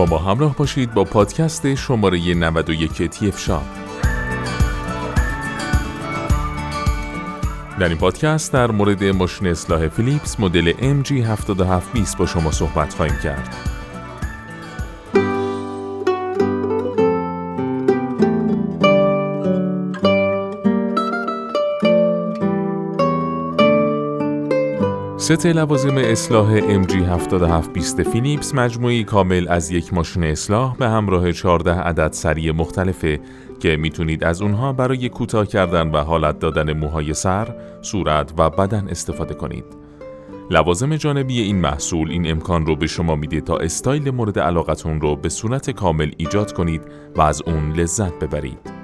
با 0.00 0.06
ما 0.06 0.18
همراه 0.18 0.56
باشید 0.56 0.94
با 0.94 1.04
پادکست 1.04 1.74
شماره 1.74 2.34
91 2.34 3.02
تیف 3.02 3.38
شاب 3.38 3.62
در 7.78 7.88
این 7.88 7.98
پادکست 7.98 8.52
در 8.52 8.70
مورد 8.70 9.04
ماشین 9.04 9.46
اصلاح 9.46 9.88
فیلیپس 9.88 10.40
مدل 10.40 10.72
MG7720 10.72 12.16
با 12.18 12.26
شما 12.26 12.50
صحبت 12.50 12.94
خواهیم 12.94 13.16
کرد. 13.22 13.79
ست 25.20 25.46
لوازم 25.46 25.96
اصلاح 25.96 26.60
MG7720 26.84 28.02
فیلیپس 28.02 28.54
مجموعی 28.54 29.04
کامل 29.04 29.46
از 29.48 29.70
یک 29.70 29.94
ماشین 29.94 30.24
اصلاح 30.24 30.76
به 30.76 30.88
همراه 30.88 31.32
14 31.32 31.74
عدد 31.74 32.12
سری 32.12 32.52
مختلفه 32.52 33.20
که 33.60 33.76
می‌تونید 33.76 34.24
از 34.24 34.42
اونها 34.42 34.72
برای 34.72 35.08
کوتاه 35.08 35.46
کردن 35.46 35.90
و 35.90 35.98
حالت 35.98 36.38
دادن 36.38 36.72
موهای 36.72 37.14
سر، 37.14 37.54
صورت 37.82 38.32
و 38.38 38.50
بدن 38.50 38.88
استفاده 38.88 39.34
کنید. 39.34 39.64
لوازم 40.50 40.96
جانبی 40.96 41.40
این 41.40 41.56
محصول 41.56 42.10
این 42.10 42.30
امکان 42.30 42.66
رو 42.66 42.76
به 42.76 42.86
شما 42.86 43.16
میده 43.16 43.40
تا 43.40 43.56
استایل 43.56 44.10
مورد 44.10 44.38
علاقتون 44.38 45.00
رو 45.00 45.16
به 45.16 45.28
صورت 45.28 45.70
کامل 45.70 46.10
ایجاد 46.16 46.52
کنید 46.52 46.82
و 47.16 47.20
از 47.20 47.42
اون 47.46 47.72
لذت 47.72 48.18
ببرید. 48.18 48.79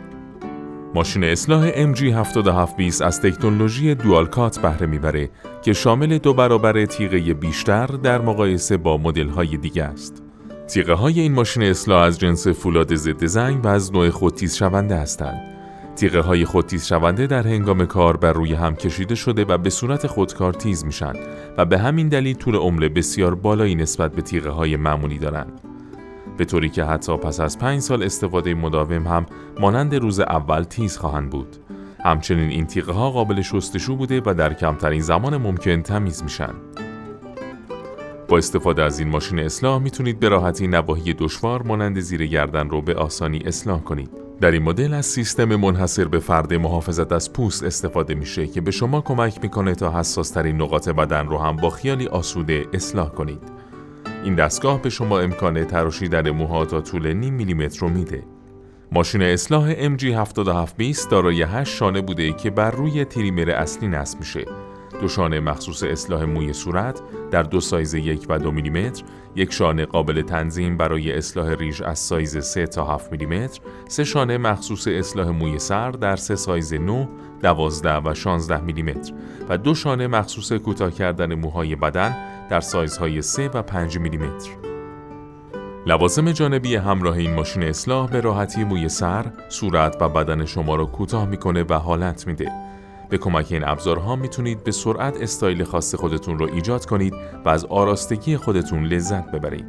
ماشین 0.97 1.25
اصلاح 1.25 1.93
MG7720 1.95 3.03
از 3.03 3.21
تکنولوژی 3.21 3.95
دوال 3.95 4.27
کات 4.27 4.59
بهره 4.59 4.87
می‌بره 4.87 5.31
که 5.63 5.73
شامل 5.73 6.19
دو 6.19 6.35
برابر 6.35 6.87
تیغه 6.87 7.35
بیشتر 7.35 7.87
در 7.87 8.21
مقایسه 8.21 8.77
با 8.77 8.97
مدل 8.97 9.29
های 9.29 9.57
دیگه 9.57 9.85
است. 9.85 10.23
تیغه 10.69 10.93
های 10.95 11.21
این 11.21 11.33
ماشین 11.33 11.63
اصلاح 11.63 12.03
از 12.03 12.19
جنس 12.19 12.49
فولاد 12.49 12.95
ضد 12.95 13.25
زنگ 13.25 13.65
و 13.65 13.69
از 13.69 13.93
نوع 13.93 14.11
خودتیز 14.11 14.55
شونده 14.55 14.97
هستند. 14.97 15.41
تیغه 15.97 16.21
های 16.21 16.45
خودتیز 16.45 16.87
شونده 16.87 17.27
در 17.27 17.47
هنگام 17.47 17.87
کار 17.87 18.17
بر 18.17 18.33
روی 18.33 18.55
هم 18.55 18.77
کشیده 18.77 19.15
شده 19.15 19.45
و 19.45 19.59
به 19.59 19.71
صورت 19.71 20.07
خودکار 20.07 20.53
تیز 20.53 20.85
میشن 20.85 21.13
و 21.57 21.65
به 21.65 21.79
همین 21.79 22.09
دلیل 22.09 22.37
طول 22.37 22.55
عمر 22.55 22.89
بسیار 22.89 23.35
بالایی 23.35 23.75
نسبت 23.75 24.13
به 24.13 24.23
تیغه 24.23 24.51
های 24.51 24.77
معمولی 24.77 25.19
دارند. 25.19 25.76
به 26.37 26.45
طوری 26.45 26.69
که 26.69 26.85
حتی 26.85 27.17
پس 27.17 27.41
از 27.41 27.59
پنج 27.59 27.81
سال 27.81 28.03
استفاده 28.03 28.55
مداوم 28.55 29.07
هم 29.07 29.27
مانند 29.61 29.95
روز 29.95 30.21
اول 30.21 30.63
تیز 30.63 30.97
خواهند 30.97 31.31
بود. 31.31 31.57
همچنین 32.05 32.49
این 32.49 32.67
تیغه 32.67 32.93
ها 32.93 33.11
قابل 33.11 33.43
شستشو 33.43 33.97
بوده 33.97 34.23
و 34.27 34.35
در 34.35 34.55
کمترین 34.55 35.01
زمان 35.01 35.37
ممکن 35.37 35.83
تمیز 35.83 36.23
میشن. 36.23 36.55
با 38.29 38.39
استفاده 38.39 38.83
از 38.83 38.99
این 38.99 39.09
ماشین 39.09 39.39
اصلاح 39.39 39.83
می‌تونید 39.83 40.21
به 40.21 40.29
راحتی 40.29 40.67
نواحی 40.67 41.15
دشوار 41.15 41.63
مانند 41.63 42.01
زیر 42.01 42.27
گردن 42.27 42.69
رو 42.69 42.83
به 42.83 42.95
آسانی 42.95 43.39
اصلاح 43.39 43.81
کنید. 43.81 44.11
در 44.41 44.51
این 44.51 44.63
مدل 44.63 44.95
از 44.95 45.07
سیستم 45.07 45.57
منحصر 45.57 46.05
به 46.05 46.19
فرد 46.19 46.55
محافظت 46.55 47.13
از 47.13 47.33
پوست 47.33 47.65
استفاده 47.65 48.15
میشه 48.15 48.47
که 48.47 48.61
به 48.61 48.71
شما 48.71 49.01
کمک 49.01 49.39
می‌کنه 49.43 49.75
تا 49.75 49.99
حساس 49.99 50.31
ترین 50.31 50.63
نقاط 50.63 50.89
بدن 50.89 51.27
رو 51.27 51.39
هم 51.39 51.57
با 51.57 51.71
خیالی 51.71 52.07
آسوده 52.07 52.67
اصلاح 52.73 53.09
کنید. 53.09 53.56
این 54.27 54.35
دستگاه 54.35 54.83
به 54.83 54.91
شما 54.91 55.19
امکان 55.19 55.65
تراشیدن 55.65 56.31
موها 56.31 56.65
تا 56.65 56.81
طول 56.81 57.13
نیم 57.13 57.35
میلیمتر 57.35 57.81
رو 57.81 57.89
میده. 57.89 58.23
ماشین 58.93 59.23
اصلاح 59.23 59.97
MG7720 59.97 61.09
دارای 61.11 61.43
8 61.43 61.77
شانه 61.77 62.01
بوده 62.01 62.33
که 62.33 62.51
بر 62.51 62.71
روی 62.71 63.05
تریمر 63.05 63.51
اصلی 63.51 63.89
نصب 63.89 64.19
میشه 64.19 64.45
دو 65.01 65.09
شانه 65.09 65.41
مخصوص 65.41 65.83
اصلاح 65.83 66.25
موی 66.25 66.53
صورت 66.53 67.01
در 67.31 67.43
دو 67.43 67.61
سایز 67.61 67.95
یک 67.95 68.27
و 68.29 68.39
دو 68.39 68.51
میلیمتر، 68.51 69.05
یک 69.37 69.53
شانه 69.53 69.87
قابل 69.87 70.23
تنظیم 70.23 70.77
برای 70.77 71.13
اصلاح 71.13 71.53
ریش 71.53 71.81
از 71.81 71.99
سایز 71.99 72.39
3 72.39 72.67
تا 72.67 72.95
7 72.95 73.13
میلیمتر، 73.13 73.61
سه 73.89 74.05
شانه 74.05 74.39
مخصوص 74.39 74.89
اصلاح 74.89 75.29
موی 75.29 75.59
سر 75.59 75.91
در 75.91 76.17
سه 76.17 76.37
سایز 76.37 76.75
9 76.75 77.09
12 77.43 77.97
و 77.97 78.15
16 78.15 78.61
میلیمتر 78.61 79.13
و 79.49 79.59
دو 79.59 79.75
شانه 79.75 80.07
مخصوص 80.07 80.53
کوتاه 80.53 80.91
کردن 80.91 81.35
موهای 81.35 81.77
بدن 81.77 82.17
در 82.51 82.61
سایزهای 82.61 83.23
3 83.23 83.49
و 83.49 83.63
5 83.63 83.99
میلیمتر. 83.99 84.51
لوازم 85.87 86.33
جانبی 86.33 86.77
همراه 86.77 87.17
این 87.17 87.35
ماشین 87.35 87.63
اصلاح 87.63 88.11
به 88.11 88.21
راحتی 88.21 88.65
موی 88.65 88.89
سر، 88.89 89.25
صورت 89.49 89.97
و 90.01 90.09
بدن 90.09 90.45
شما 90.45 90.77
را 90.77 90.87
کوتاه 90.87 91.27
می‌کنه 91.27 91.65
و 91.69 91.75
حالت 91.75 92.27
میده. 92.27 92.53
به 93.11 93.19
کمک 93.19 93.47
این 93.51 93.65
ابزارها 93.65 94.17
می‌تونید 94.17 94.65
به 94.65 94.71
سرعت 94.71 95.23
استایل 95.23 95.65
خاص 95.65 95.95
خودتون 95.95 96.39
رو 96.39 96.49
ایجاد 96.53 96.87
کنید 96.87 97.15
و 97.45 97.49
از 97.49 97.65
آراستگی 97.65 98.37
خودتون 98.37 98.85
لذت 98.85 99.31
ببرید. 99.31 99.65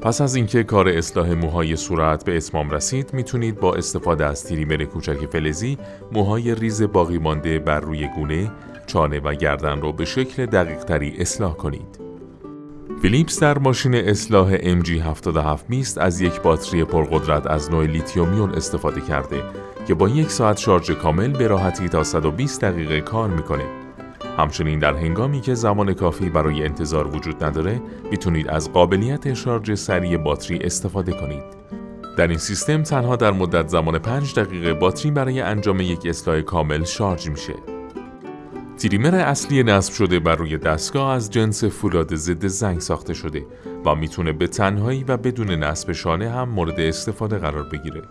پس 0.00 0.20
از 0.20 0.34
اینکه 0.34 0.64
کار 0.64 0.88
اصلاح 0.88 1.34
موهای 1.34 1.76
صورت 1.76 2.24
به 2.24 2.36
اتمام 2.36 2.70
رسید 2.70 3.14
می‌تونید 3.14 3.60
با 3.60 3.74
استفاده 3.74 4.26
از 4.26 4.44
تریمر 4.44 4.84
کوچک 4.84 5.26
فلزی 5.26 5.78
موهای 6.12 6.54
ریز 6.54 6.82
باقی 6.82 7.18
مانده 7.18 7.58
بر 7.58 7.80
روی 7.80 8.08
گونه، 8.08 8.50
چانه 8.92 9.20
و 9.20 9.34
گردن 9.34 9.80
رو 9.80 9.92
به 9.92 10.04
شکل 10.04 10.46
دقیق 10.46 10.84
تری 10.84 11.14
اصلاح 11.18 11.54
کنید. 11.54 12.00
فیلیپس 13.02 13.40
در 13.40 13.58
ماشین 13.58 13.94
اصلاح 13.94 14.56
MG7720 14.56 15.98
از 15.98 16.20
یک 16.20 16.40
باتری 16.40 16.84
پرقدرت 16.84 17.46
از 17.46 17.70
نوع 17.70 17.84
لیتیوم 17.84 18.28
یون 18.28 18.50
استفاده 18.50 19.00
کرده 19.00 19.42
که 19.88 19.94
با 19.94 20.08
یک 20.08 20.30
ساعت 20.30 20.58
شارژ 20.58 20.90
کامل 20.90 21.28
به 21.28 21.46
راحتی 21.46 21.88
تا 21.88 22.04
120 22.04 22.64
دقیقه 22.64 23.00
کار 23.00 23.28
می‌کنه. 23.28 23.64
همچنین 24.38 24.78
در 24.78 24.94
هنگامی 24.94 25.40
که 25.40 25.54
زمان 25.54 25.94
کافی 25.94 26.30
برای 26.30 26.64
انتظار 26.64 27.16
وجود 27.16 27.44
نداره 27.44 27.80
می‌تونید 28.10 28.48
از 28.48 28.72
قابلیت 28.72 29.34
شارژ 29.34 29.74
سریع 29.74 30.16
باتری 30.16 30.58
استفاده 30.58 31.12
کنید. 31.12 31.44
در 32.16 32.28
این 32.28 32.38
سیستم 32.38 32.82
تنها 32.82 33.16
در 33.16 33.30
مدت 33.30 33.68
زمان 33.68 33.98
5 33.98 34.34
دقیقه 34.34 34.74
باتری 34.74 35.10
برای 35.10 35.40
انجام 35.40 35.80
یک 35.80 36.06
اصلاح 36.06 36.40
کامل 36.40 36.84
شارژ 36.84 37.28
میشه. 37.28 37.54
تریمر 38.80 39.14
اصلی 39.14 39.62
نصب 39.62 39.92
شده 39.92 40.20
بر 40.20 40.36
روی 40.36 40.58
دستگاه 40.58 41.14
از 41.14 41.30
جنس 41.30 41.64
فولاد 41.64 42.14
ضد 42.14 42.46
زنگ 42.46 42.80
ساخته 42.80 43.14
شده 43.14 43.46
و 43.84 43.94
می‌تونه 43.94 44.32
به 44.32 44.46
تنهایی 44.46 45.04
و 45.04 45.16
بدون 45.16 45.50
نصب 45.50 45.92
شانه 45.92 46.30
هم 46.30 46.48
مورد 46.48 46.80
استفاده 46.80 47.38
قرار 47.38 47.62
بگیره. 47.62 48.02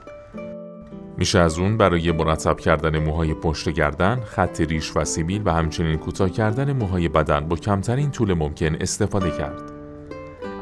میشه 1.17 1.39
از 1.39 1.59
اون 1.59 1.77
برای 1.77 2.11
مرتب 2.11 2.59
کردن 2.59 2.99
موهای 2.99 3.33
پشت 3.33 3.69
گردن، 3.69 4.19
خط 4.25 4.61
ریش 4.61 4.91
و 4.95 5.05
سیبیل 5.05 5.41
و 5.45 5.53
همچنین 5.53 5.97
کوتاه 5.97 6.29
کردن 6.29 6.73
موهای 6.73 7.07
بدن 7.07 7.39
با 7.47 7.55
کمترین 7.55 8.11
طول 8.11 8.33
ممکن 8.33 8.75
استفاده 8.75 9.31
کرد. 9.31 9.71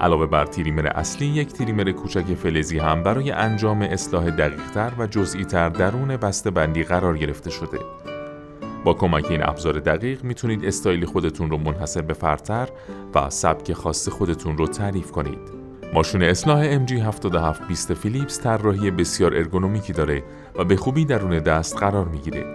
علاوه 0.02 0.26
بر 0.26 0.46
تریمر 0.46 0.88
اصلی 0.88 1.28
یک 1.28 1.54
تریمر 1.54 1.92
کوچک 1.92 2.36
فلزی 2.36 2.80
هم 2.80 3.04
برای 3.04 3.32
انجام 3.32 3.82
اصلاح 3.82 4.30
دقیقتر 4.30 4.92
و 4.98 5.08
جزئی 5.08 5.46
تر 5.46 5.70
درون 5.70 6.18
بسته 6.18 6.52
بندی 6.52 6.84
قرار 6.84 7.18
گرفته 7.18 7.50
شده. 7.50 7.80
با 8.88 8.94
کمک 8.94 9.32
این 9.32 9.44
ابزار 9.44 9.80
دقیق 9.80 10.24
می‌تونید 10.24 10.66
استایل 10.66 11.06
خودتون 11.06 11.50
رو 11.50 11.58
منحصر 11.58 12.02
به 12.02 12.14
فرتر 12.14 12.70
و 13.16 13.30
سبک 13.30 13.74
خاص 13.74 14.10
خودتون 14.10 14.58
رو 14.58 14.68
تعریف 14.68 15.12
کنید. 15.12 15.40
ماشین 15.94 16.24
اصلاح 16.24 16.86
MG7720 16.86 17.94
فیلیپس 17.94 18.42
طراحی 18.42 18.92
بسیار 18.92 19.36
ارگونومیکی 19.36 19.94
داره 19.94 20.24
و 20.56 20.64
به 20.64 20.76
خوبی 20.76 21.06
درون 21.06 21.40
دست 21.40 21.78
قرار 21.78 22.06
می‌گیره. 22.06 22.46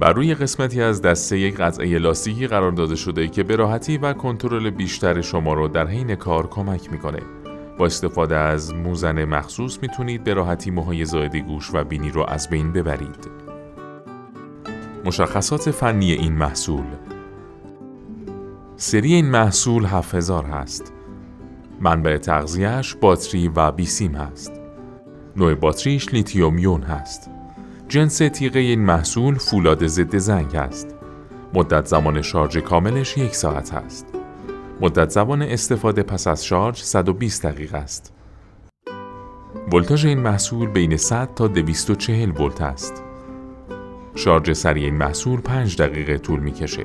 بر 0.00 0.12
روی 0.12 0.34
قسمتی 0.34 0.82
از 0.82 1.02
دسته 1.02 1.38
یک 1.38 1.56
قطعه 1.56 1.98
لاستیکی 1.98 2.46
قرار 2.46 2.72
داده 2.72 2.96
شده 2.96 3.28
که 3.28 3.42
به 3.42 3.56
راحتی 3.56 3.98
و 3.98 4.12
کنترل 4.12 4.70
بیشتر 4.70 5.20
شما 5.20 5.54
رو 5.54 5.68
در 5.68 5.86
حین 5.86 6.14
کار 6.14 6.46
کمک 6.46 6.92
می‌کنه. 6.92 7.20
با 7.78 7.86
استفاده 7.86 8.36
از 8.36 8.74
موزن 8.74 9.24
مخصوص 9.24 9.78
می‌تونید 9.82 10.24
به 10.24 10.34
راحتی 10.34 10.70
موهای 10.70 11.04
زائد 11.04 11.36
گوش 11.36 11.70
و 11.74 11.84
بینی 11.84 12.10
رو 12.10 12.24
از 12.28 12.50
بین 12.50 12.72
ببرید. 12.72 13.47
مشخصات 15.04 15.70
فنی 15.70 16.12
این 16.12 16.32
محصول 16.32 16.84
سری 18.76 19.14
این 19.14 19.30
محصول 19.30 19.84
7000 19.84 20.44
هست. 20.44 20.92
منبع 21.80 22.18
تغذیهش 22.18 22.94
باتری 22.94 23.48
و 23.48 23.72
بیسیم 23.72 24.14
هست. 24.14 24.52
نوع 25.36 25.54
باتریش 25.54 26.14
لیتیوم 26.14 26.58
یون 26.58 26.82
هست. 26.82 27.30
جنس 27.88 28.18
تیغه 28.18 28.60
این 28.60 28.80
محصول 28.80 29.34
فولاد 29.34 29.86
ضد 29.86 30.16
زنگ 30.16 30.56
است. 30.56 30.94
مدت 31.54 31.86
زمان 31.86 32.22
شارژ 32.22 32.56
کاملش 32.56 33.18
یک 33.18 33.34
ساعت 33.34 33.74
است. 33.74 34.06
مدت 34.80 35.10
زمان 35.10 35.42
استفاده 35.42 36.02
پس 36.02 36.26
از 36.26 36.44
شارژ 36.44 36.82
120 36.82 37.46
دقیقه 37.46 37.78
است. 37.78 38.12
ولتاژ 39.72 40.04
این 40.04 40.20
محصول 40.20 40.68
بین 40.68 40.96
100 40.96 41.34
تا 41.34 41.46
240 41.46 42.30
ولت 42.30 42.60
است. 42.60 43.07
شارژ 44.18 44.52
سریع 44.52 44.84
این 44.84 44.94
محصول 44.94 45.40
5 45.40 45.82
دقیقه 45.82 46.18
طول 46.18 46.40
می‌کشه. 46.40 46.84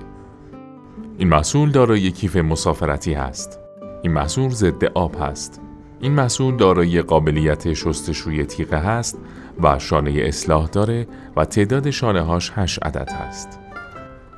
این 1.18 1.27
محصول 1.27 1.71
دارای 1.71 2.12
کیف 2.12 2.35
مسافرتی 2.35 3.13
است. 3.13 3.59
این 4.01 4.12
محصول 4.12 4.50
ضد 4.50 4.83
آب 4.85 5.15
هست. 5.21 5.62
این 6.00 6.12
محصول 6.12 6.57
دارای 6.57 7.01
قابلیت 7.01 7.74
شستشوی 7.74 8.45
تیغه 8.45 8.77
هست 8.77 9.18
و 9.63 9.80
شانه 9.80 10.12
اصلاح 10.12 10.68
داره 10.68 11.07
و 11.35 11.45
تعداد 11.45 11.89
شانه 11.89 12.21
هاش 12.21 12.51
8 12.56 12.85
عدد 12.85 13.12
هست. 13.12 13.59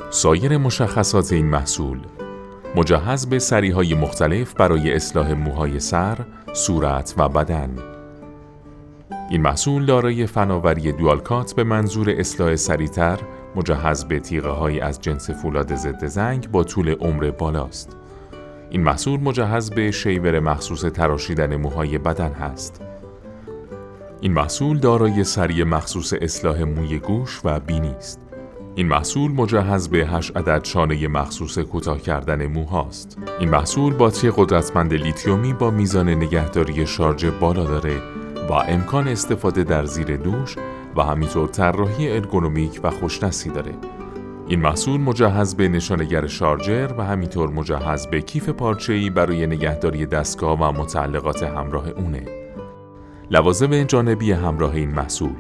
سایر 0.10 0.58
مشخصات 0.58 1.34
این 1.34 1.46
محصول 1.46 2.00
مجهز 2.76 3.26
به 3.26 3.40
سریهای 3.40 3.94
مختلف 3.94 4.54
برای 4.54 4.94
اصلاح 4.94 5.34
موهای 5.34 5.80
سر، 5.80 6.18
صورت 6.54 7.14
و 7.18 7.30
بدن 7.30 7.95
این 9.30 9.42
محصول 9.42 9.86
دارای 9.86 10.28
فناوری 10.28 10.92
دوالکات 10.92 11.56
به 11.56 11.64
منظور 11.64 12.10
اصلاح 12.10 12.56
سریعتر 12.56 13.20
مجهز 13.56 14.06
به 14.06 14.20
تیغه 14.20 14.50
های 14.50 14.80
از 14.80 15.02
جنس 15.02 15.30
فولاد 15.30 15.76
ضد 15.76 16.06
زنگ 16.06 16.52
با 16.52 16.64
طول 16.64 16.90
عمر 16.90 17.32
بالاست. 17.32 17.98
این 18.70 18.84
محصول 18.84 19.20
مجهز 19.20 19.70
به 19.70 19.92
شیور 19.92 20.40
مخصوص 20.40 20.82
تراشیدن 20.86 21.56
موهای 21.56 21.98
بدن 21.98 22.32
هست. 22.32 22.82
این 24.22 24.34
محصول 24.34 24.80
دارای 24.80 25.24
سری 25.24 25.64
مخصوص 25.64 26.14
اصلاح 26.22 26.64
موی 26.64 27.00
گوش 27.00 27.42
و 27.44 27.60
بینی 27.60 27.96
است. 27.98 28.22
این 28.76 28.88
محصول 28.88 29.32
مجهز 29.32 29.90
به 29.90 30.06
8 30.06 30.38
عدد 30.38 30.64
شانه 30.64 31.08
مخصوص 31.08 31.58
کوتاه 31.58 32.02
کردن 32.02 32.46
موهاست. 32.46 33.18
این 33.40 33.50
محصول 33.50 33.94
باتری 33.94 34.32
قدرتمند 34.38 34.94
لیتیومی 34.94 35.54
با 35.54 35.72
میزان 35.72 36.10
نگهداری 36.10 36.88
شارژ 36.88 37.26
بالا 37.26 37.64
داره 37.64 38.15
و 38.50 38.54
امکان 38.54 39.08
استفاده 39.08 39.64
در 39.64 39.86
زیر 39.86 40.18
دوش 40.18 40.56
و 40.96 41.02
همینطور 41.02 41.48
طراحی 41.48 42.12
ارگونومیک 42.12 42.80
و 42.84 42.90
خوشنسی 42.90 43.50
داره. 43.50 43.74
این 44.48 44.60
محصول 44.60 45.02
مجهز 45.02 45.56
به 45.56 45.68
نشانگر 45.68 46.28
شارجر 46.28 46.90
و 46.98 47.04
همینطور 47.04 47.50
مجهز 47.50 48.08
به 48.08 48.22
کیف 48.22 48.50
پارچه‌ای 48.50 49.10
برای 49.10 49.48
نگهداری 49.48 50.06
دستگاه 50.06 50.60
و 50.60 50.82
متعلقات 50.82 51.44
همراه 51.44 51.90
اونه. 51.90 52.26
لوازم 53.32 53.84
جانبی 53.84 54.32
همراه 54.32 54.76
این 54.76 54.92
محصول 54.92 55.36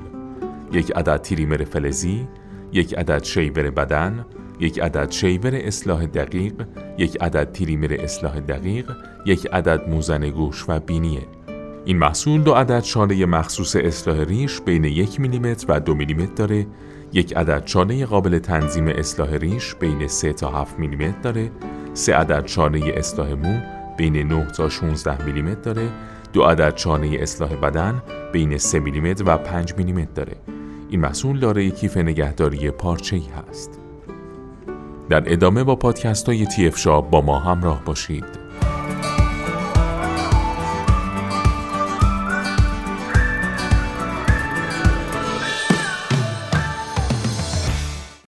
یک 0.71 0.91
عدد 0.91 1.21
تریمر 1.21 1.63
فلزی، 1.63 2.27
یک 2.71 2.93
عدد 2.93 3.23
شیور 3.23 3.69
بدن، 3.69 4.25
یک 4.59 4.79
عدد 4.79 5.11
شیور 5.11 5.55
اصلاح 5.55 6.05
دقیق، 6.05 6.53
یک 6.97 7.17
عدد 7.21 7.51
تریمر 7.51 7.97
اصلاح 7.99 8.39
دقیق، 8.39 8.91
یک 9.25 9.47
عدد 9.53 9.89
موزن 9.89 10.29
گوش 10.29 10.65
و 10.67 10.79
بینیه. 10.79 11.21
این 11.85 11.97
محصول 11.97 12.41
دو 12.41 12.53
عدد 12.53 12.83
شانه 12.83 13.25
مخصوص 13.25 13.75
اصلاح 13.75 14.19
ریش 14.19 14.61
بین 14.61 14.83
یک 14.83 15.19
میلیمتر 15.19 15.65
و 15.69 15.79
دو 15.79 15.95
میلیمتر 15.95 16.33
داره. 16.35 16.67
یک 17.13 17.37
عدد 17.37 17.63
شانه 17.65 18.05
قابل 18.05 18.39
تنظیم 18.39 18.87
اصلاح 18.87 19.33
ریش 19.33 19.75
بین 19.75 20.07
3 20.07 20.33
تا 20.33 20.61
7 20.61 20.79
میلیمتر 20.79 21.21
داره. 21.21 21.51
سه 21.93 22.15
عدد 22.15 22.47
شانه 22.47 22.93
اصلاح 22.95 23.33
مو 23.33 23.59
بین 23.97 24.17
9 24.17 24.45
تا 24.45 24.69
16 24.69 25.25
میلیمتر 25.25 25.61
داره. 25.61 25.89
دو 26.33 26.43
عدد 26.43 26.77
شانه 26.77 27.17
اصلاح 27.19 27.55
بدن 27.55 28.03
بین 28.33 28.57
3 28.57 28.79
میلیمتر 28.79 29.23
و 29.27 29.37
5 29.37 29.73
میلیمتر 29.77 30.11
داره. 30.13 30.37
این 30.89 30.99
محصول 30.99 31.39
داره 31.39 31.69
کیف 31.69 31.97
نگهداری 31.97 32.71
پارچه‌ای 32.71 33.23
هست. 33.49 33.79
در 35.09 35.33
ادامه 35.33 35.63
با 35.63 35.75
پادکست 35.75 36.25
های 36.25 36.45
تی 36.45 36.71
با 37.11 37.21
ما 37.21 37.39
همراه 37.39 37.83
باشید. 37.85 38.44